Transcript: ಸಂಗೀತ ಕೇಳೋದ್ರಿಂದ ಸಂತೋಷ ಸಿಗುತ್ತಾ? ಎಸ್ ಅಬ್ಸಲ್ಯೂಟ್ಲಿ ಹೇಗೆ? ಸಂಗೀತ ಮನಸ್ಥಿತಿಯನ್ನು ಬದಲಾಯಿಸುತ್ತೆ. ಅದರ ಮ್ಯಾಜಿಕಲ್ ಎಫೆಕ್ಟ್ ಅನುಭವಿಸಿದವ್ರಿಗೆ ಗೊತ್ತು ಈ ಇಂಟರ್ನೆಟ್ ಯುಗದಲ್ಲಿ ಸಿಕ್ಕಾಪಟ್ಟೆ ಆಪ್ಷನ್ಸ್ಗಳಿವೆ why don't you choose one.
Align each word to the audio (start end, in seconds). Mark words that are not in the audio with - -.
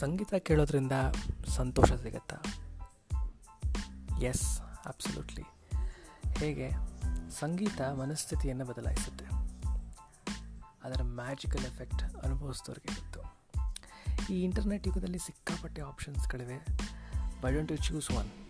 ಸಂಗೀತ 0.00 0.34
ಕೇಳೋದ್ರಿಂದ 0.34 0.92
ಸಂತೋಷ 1.46 1.92
ಸಿಗುತ್ತಾ? 1.92 2.36
ಎಸ್ 4.22 4.60
ಅಬ್ಸಲ್ಯೂಟ್ಲಿ 4.86 5.42
ಹೇಗೆ? 6.38 6.70
ಸಂಗೀತ 7.30 7.80
ಮನಸ್ಥಿತಿಯನ್ನು 7.80 8.64
ಬದಲಾಯಿಸುತ್ತೆ. 8.64 9.24
ಅದರ 10.84 11.02
ಮ್ಯಾಜಿಕಲ್ 11.02 11.64
ಎಫೆಕ್ಟ್ 11.64 12.02
ಅನುಭವಿಸಿದವ್ರಿಗೆ 12.02 13.00
ಗೊತ್ತು 13.00 13.20
ಈ 14.34 14.44
ಇಂಟರ್ನೆಟ್ 14.44 14.86
ಯುಗದಲ್ಲಿ 14.86 15.18
ಸಿಕ್ಕಾಪಟ್ಟೆ 15.18 15.82
ಆಪ್ಷನ್ಸ್ಗಳಿವೆ 15.82 16.66
why 17.42 17.52
don't 17.52 17.72
you 17.72 17.78
choose 17.78 18.10
one. 18.10 18.45